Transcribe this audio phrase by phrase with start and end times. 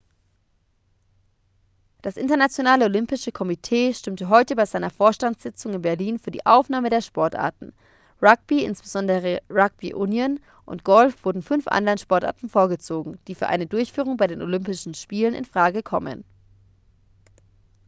[2.01, 7.01] das internationale olympische komitee stimmte heute bei seiner vorstandssitzung in berlin für die aufnahme der
[7.03, 7.71] sportarten
[8.19, 14.17] rugby insbesondere rugby union und golf wurden fünf anderen sportarten vorgezogen die für eine durchführung
[14.17, 16.23] bei den olympischen spielen in frage kommen